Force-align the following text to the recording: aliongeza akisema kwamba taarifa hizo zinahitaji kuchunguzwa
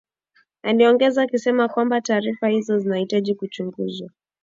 aliongeza 0.63 1.21
akisema 1.23 1.69
kwamba 1.69 2.01
taarifa 2.01 2.47
hizo 2.47 2.77
zinahitaji 2.79 3.35
kuchunguzwa 3.35 4.09